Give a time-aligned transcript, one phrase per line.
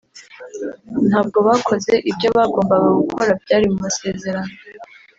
[1.09, 4.53] ntabwo bakoze ibyo bagombaga gukora byari mu masezerano